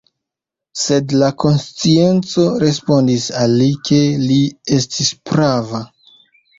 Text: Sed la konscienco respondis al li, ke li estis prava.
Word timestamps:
Sed 0.83 1.13
la 1.23 1.29
konscienco 1.43 2.47
respondis 2.65 3.29
al 3.45 3.57
li, 3.63 3.71
ke 3.91 4.03
li 4.27 4.43
estis 4.83 5.17
prava. 5.33 5.89